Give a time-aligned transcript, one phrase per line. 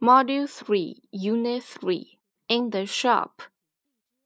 [0.00, 3.42] Module 3, Unit 3, in the shop.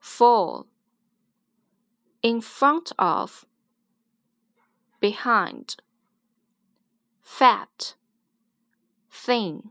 [0.00, 0.66] full,
[2.22, 3.44] in front of,
[5.00, 5.76] behind,
[7.20, 7.94] fat,
[9.10, 9.68] thin,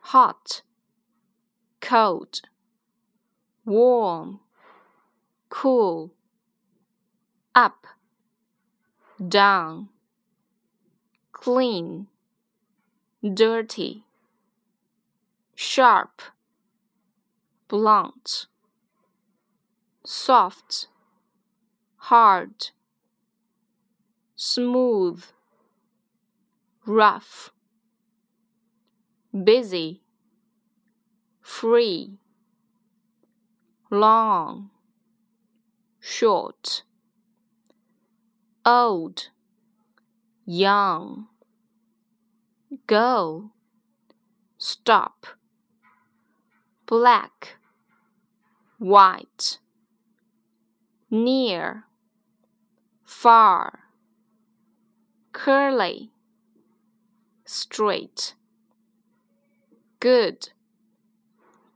[0.00, 0.62] hot,
[1.80, 2.40] cold,
[3.64, 4.40] warm,
[5.48, 6.12] cool,
[7.54, 7.86] up,
[9.28, 9.88] down,
[11.30, 12.08] clean,
[13.22, 14.02] dirty,
[15.54, 16.20] sharp
[17.68, 18.46] blunt,
[20.04, 20.88] soft,
[21.96, 22.70] hard,
[24.36, 25.22] smooth,
[26.86, 27.50] rough,
[29.44, 30.02] busy,
[31.42, 32.18] free,
[33.90, 34.70] long,
[36.00, 36.82] short,
[38.64, 39.28] old,
[40.46, 41.26] young,
[42.86, 43.50] go,
[44.56, 45.26] stop,
[46.88, 47.56] black
[48.78, 49.58] white,
[51.10, 51.84] near,
[53.04, 53.80] far,
[55.32, 56.10] curly,
[57.44, 58.34] straight,
[60.00, 60.48] good,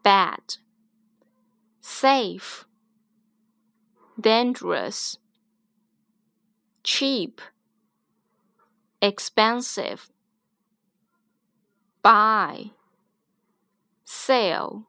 [0.02, 0.56] bad,
[1.82, 2.64] safe,
[4.18, 5.18] dangerous,
[6.82, 7.42] cheap,
[9.02, 10.10] expensive,
[12.02, 12.70] buy,
[14.04, 14.86] sell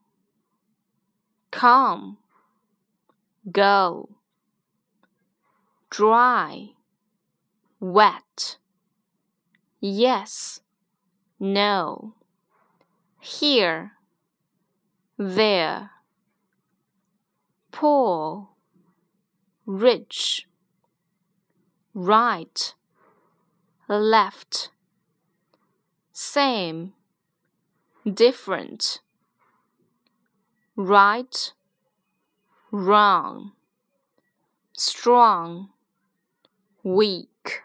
[1.54, 2.18] come,
[3.52, 4.10] go,
[5.92, 6.70] dry,
[7.80, 8.58] wet,
[9.80, 10.62] yes,
[11.40, 12.16] no,
[13.22, 13.92] here,
[15.20, 15.92] there,
[17.72, 18.50] poor,
[19.68, 20.48] rich,
[21.94, 22.74] right,
[23.88, 24.72] left,
[26.12, 26.94] same,
[28.12, 29.03] different
[30.76, 31.54] right,
[32.74, 33.54] wrong,
[34.78, 35.70] strong,
[36.84, 37.63] weak.